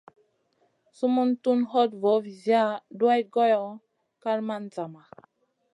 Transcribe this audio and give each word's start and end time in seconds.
Sumun 0.97 1.29
tun 1.43 1.59
hoɗ 1.71 1.89
voo 2.01 2.19
viziya 2.25 2.63
duwayd 2.97 3.27
goyo, 3.35 3.61
kal 4.23 4.39
man 4.47 4.63
zama. 4.75 5.01